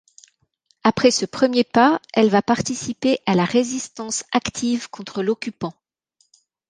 [0.83, 5.75] Après ce premier pas, elle va participer à la résistance active contre l'occupant.